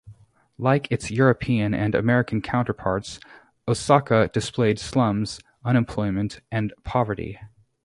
Like 0.57 0.91
its 0.91 1.11
European 1.11 1.75
and 1.75 1.93
American 1.93 2.41
counterparts, 2.41 3.19
Osaka 3.67 4.31
displayed 4.33 4.79
slums, 4.79 5.39
unemployment, 5.63 6.41
and 6.51 6.73
poverty. 6.83 7.37